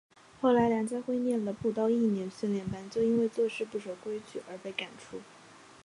[0.41, 5.21] 后来梁家辉念了不到一年训练班就因为做事不守规矩被赶出。